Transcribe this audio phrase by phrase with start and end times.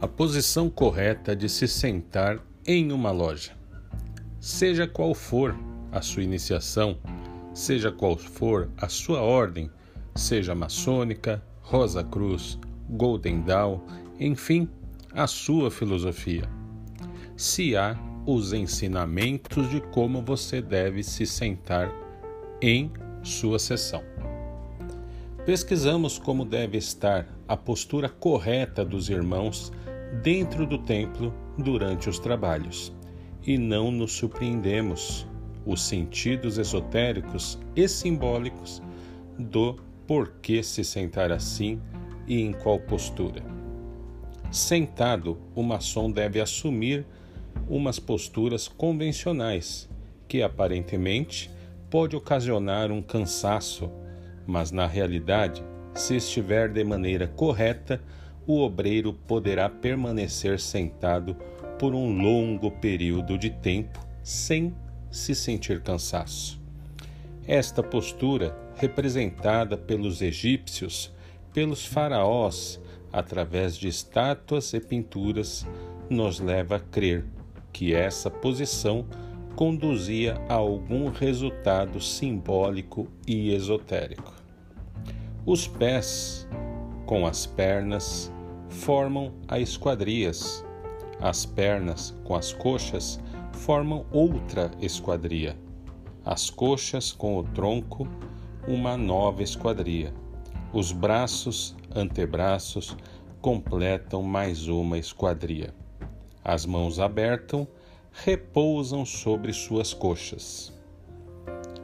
[0.00, 3.50] A posição correta de se sentar em uma loja.
[4.38, 5.58] Seja qual for
[5.90, 6.98] a sua iniciação,
[7.52, 9.68] seja qual for a sua ordem,
[10.14, 13.80] seja maçônica, Rosa Cruz, Golden Dawn,
[14.20, 14.68] enfim,
[15.12, 16.48] a sua filosofia.
[17.36, 21.92] Se há os ensinamentos de como você deve se sentar
[22.62, 22.92] em
[23.24, 24.04] sua sessão.
[25.44, 29.72] Pesquisamos como deve estar a postura correta dos irmãos
[30.22, 32.92] dentro do templo durante os trabalhos
[33.42, 35.26] e não nos surpreendemos
[35.66, 38.82] os sentidos esotéricos e simbólicos
[39.38, 41.80] do porquê se sentar assim
[42.26, 43.42] e em qual postura.
[44.50, 47.06] Sentado, o maçom deve assumir
[47.68, 49.88] umas posturas convencionais
[50.26, 51.50] que aparentemente
[51.90, 53.90] pode ocasionar um cansaço
[54.48, 55.62] mas na realidade,
[55.94, 58.00] se estiver de maneira correta,
[58.46, 61.36] o obreiro poderá permanecer sentado
[61.78, 64.74] por um longo período de tempo sem
[65.10, 66.60] se sentir cansaço.
[67.46, 71.12] Esta postura, representada pelos egípcios,
[71.52, 72.80] pelos faraós,
[73.12, 75.66] através de estátuas e pinturas,
[76.10, 77.24] nos leva a crer
[77.72, 79.06] que essa posição
[79.56, 84.34] conduzia a algum resultado simbólico e esotérico.
[85.46, 86.46] Os pés,
[87.06, 88.30] com as pernas,
[88.68, 90.64] formam a esquadrias.
[91.20, 93.18] As pernas, com as coxas,
[93.52, 95.56] formam outra esquadria.
[96.24, 98.06] As coxas, com o tronco,
[98.66, 100.12] uma nova esquadria.
[100.72, 102.94] Os braços, antebraços,
[103.40, 105.74] completam mais uma esquadria.
[106.44, 107.66] As mãos abertas
[108.12, 110.72] repousam sobre suas coxas.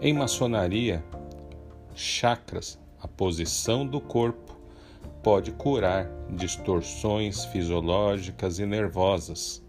[0.00, 1.04] Em maçonaria,
[1.94, 4.56] chakras a posição do corpo
[5.22, 9.62] pode curar distorções fisiológicas e nervosas.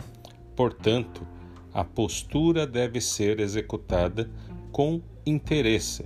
[0.55, 1.27] Portanto,
[1.73, 4.29] a postura deve ser executada
[4.71, 6.05] com interesse,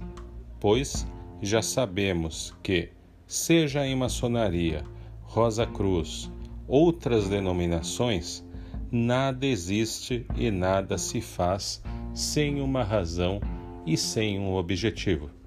[0.59, 1.07] pois
[1.41, 2.89] já sabemos que,
[3.25, 4.83] seja em maçonaria,
[5.21, 6.31] Rosa Cruz,
[6.67, 8.45] outras denominações,
[8.91, 11.81] nada existe e nada se faz
[12.13, 13.41] sem uma razão
[13.85, 15.42] e sem um objetivo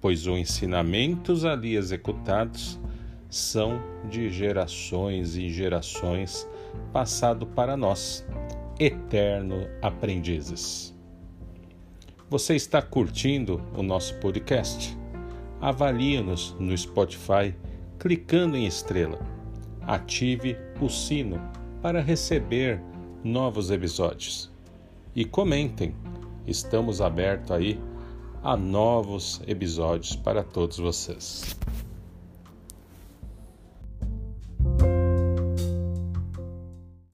[0.00, 2.80] pois os ensinamentos ali executados
[3.28, 6.48] são de gerações e gerações
[6.92, 8.26] passado para nós,
[8.78, 10.96] eterno aprendizes.
[12.28, 14.96] Você está curtindo o nosso podcast?
[15.60, 17.54] Avalie-nos no Spotify
[17.98, 19.18] clicando em estrela.
[19.82, 21.40] Ative o sino
[21.82, 22.80] para receber
[23.22, 24.50] novos episódios.
[25.14, 25.94] E comentem.
[26.46, 27.78] Estamos abertos aí
[28.42, 31.56] a novos episódios para todos vocês.